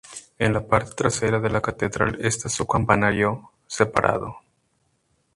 En 0.39 0.51
la 0.53 0.61
parte 0.65 0.95
trasera 0.95 1.39
de 1.39 1.51
la 1.51 1.61
catedral 1.61 2.17
esta 2.21 2.49
su 2.49 2.65
campanario, 2.65 3.51
separado. 3.67 4.37